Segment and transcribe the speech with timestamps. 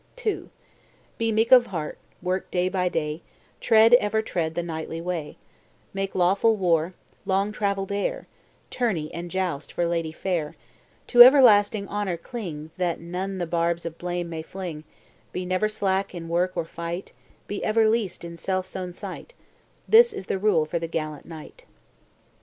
[0.25, 0.49] II.
[1.19, 3.21] Be meek of heart; work day by day;
[3.59, 5.37] Tread, ever tread, the knightly way;
[5.93, 8.25] Make lawful war; long travel dare;
[8.71, 10.55] Tourney and joust for lady fair;
[11.05, 14.85] To everlasting honor cling, That none the barbs of blame may fling;
[15.33, 17.11] Be never slack in work or fight;
[17.45, 19.35] Be ever least in self's own sight;
[19.87, 21.65] This is the rule for the gallant knight.